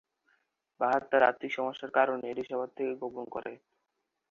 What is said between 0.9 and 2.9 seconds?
তার আর্থিক সমস্যার কারণে এটি সবার